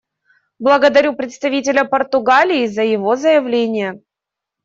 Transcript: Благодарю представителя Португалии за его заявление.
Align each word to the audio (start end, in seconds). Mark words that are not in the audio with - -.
Благодарю 0.57 1.15
представителя 1.15 1.83
Португалии 1.85 2.65
за 2.65 2.81
его 2.81 3.15
заявление. 3.15 4.01